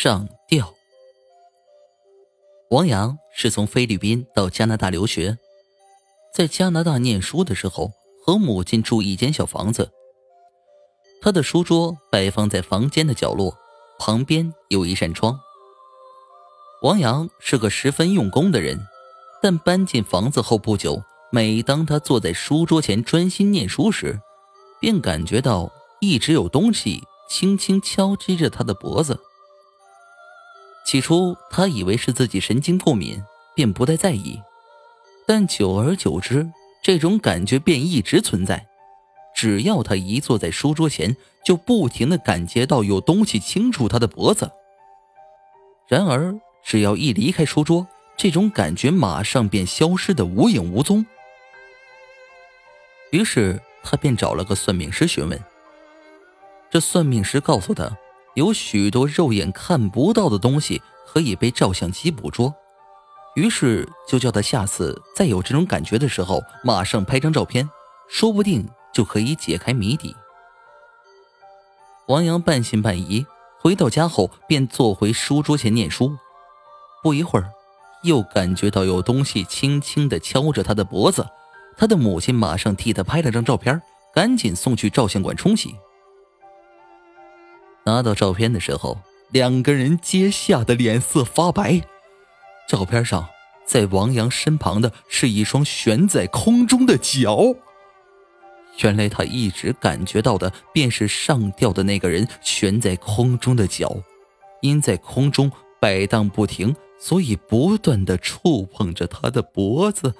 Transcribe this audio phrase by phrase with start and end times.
[0.00, 0.72] 上吊。
[2.70, 5.36] 王阳是从菲律宾到加拿大留学，
[6.32, 7.90] 在加拿大念书的时候，
[8.24, 9.90] 和母亲住一间小房子。
[11.20, 13.56] 他的书桌摆放在房间的角落，
[13.98, 15.40] 旁边有一扇窗。
[16.82, 18.78] 王阳是个十分用功的人，
[19.42, 21.02] 但搬进房子后不久，
[21.32, 24.20] 每当他坐在书桌前专心念书时，
[24.80, 29.18] 便感觉到一直有东西轻轻敲击着他的脖子。
[30.88, 33.22] 起初，他以为是自己神经过敏，
[33.54, 34.40] 便不太在意。
[35.26, 36.50] 但久而久之，
[36.80, 38.66] 这种感觉便一直存在。
[39.34, 41.14] 只要他一坐在书桌前，
[41.44, 44.50] 就不停的感觉到有东西轻触他的脖子。
[45.88, 47.86] 然而，只要一离开书桌，
[48.16, 51.04] 这种感觉马上便消失的无影无踪。
[53.10, 55.38] 于是，他便找了个算命师询问。
[56.70, 57.94] 这算命师告诉他。
[58.38, 62.54] 有许多肉眼看不到的东西可以被照相机捕捉，
[63.34, 67.68] 于是就叫他下次再有这种感觉的时候，马上拍张照片，
[68.08, 70.14] 说不定就可以解开谜底。
[72.06, 73.26] 王阳半信半疑，
[73.58, 76.16] 回到家后便坐回书桌前念书。
[77.02, 77.50] 不一会儿，
[78.04, 81.26] 又感觉到有东西轻轻地敲着他的脖子，
[81.76, 83.82] 他的母亲马上替他拍了张照片，
[84.14, 85.74] 赶紧送去照相馆冲洗。
[87.88, 88.98] 拿到照片的时候，
[89.30, 91.80] 两个人皆吓得脸色发白。
[92.68, 93.26] 照片上，
[93.64, 97.54] 在王阳身旁的是一双悬在空中的脚。
[98.82, 103.96] 原来他一直感觉到的便是上吊的那个人悬在空中的脚，
[104.60, 110.14] 因在空中摆荡不停，所以不断的触碰着他的脖子。